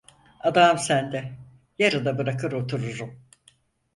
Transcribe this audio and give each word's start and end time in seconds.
Adam 0.39 0.77
sen 0.77 1.11
de, 1.11 1.31
yarıda 1.79 2.17
bırakır 2.17 2.51
otururum! 2.51 3.23